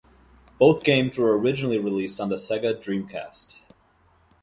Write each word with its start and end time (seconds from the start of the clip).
Both 0.57 0.83
games 0.83 1.15
were 1.19 1.37
originally 1.37 1.77
released 1.77 2.19
on 2.19 2.29
the 2.29 2.35
Sega 2.35 2.83
Dreamcast. 2.83 3.57